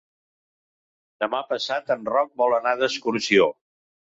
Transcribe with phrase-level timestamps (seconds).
[1.25, 3.51] Demà passat en Roc vol anar d'excursió.